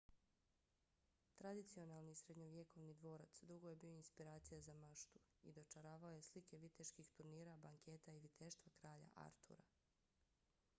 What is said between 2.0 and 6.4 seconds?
srednjovjekovni dvorac dugo je bio inspiracija za maštu i dočaravao je